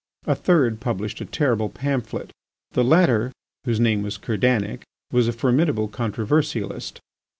A 0.25 0.33
third 0.33 0.79
published 0.79 1.21
a 1.21 1.25
terrible 1.25 1.69
pamphlet. 1.69 2.31
The 2.71 2.83
latter, 2.83 3.31
whose 3.65 3.79
name 3.79 4.01
was 4.01 4.17
Kerdanic, 4.17 4.81
was 5.11 5.27
a 5.27 5.31
formidable 5.31 5.87
controversialist. 5.89 6.99